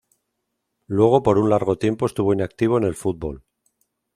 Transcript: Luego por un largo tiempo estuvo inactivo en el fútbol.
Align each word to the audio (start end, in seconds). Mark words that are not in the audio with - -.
Luego 0.87 1.21
por 1.21 1.37
un 1.37 1.51
largo 1.51 1.77
tiempo 1.77 2.07
estuvo 2.07 2.33
inactivo 2.33 2.75
en 2.79 2.85
el 2.85 2.95
fútbol. 2.95 3.43